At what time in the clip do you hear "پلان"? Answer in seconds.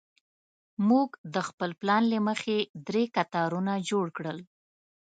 1.81-2.03